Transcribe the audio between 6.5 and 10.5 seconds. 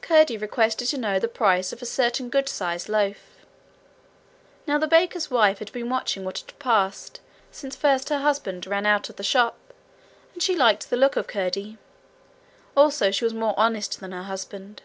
passed since first her husband ran out of the shop, and